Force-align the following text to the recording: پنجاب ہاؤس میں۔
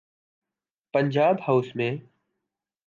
پنجاب 0.93 1.35
ہاؤس 1.47 1.75
میں۔ 1.75 1.91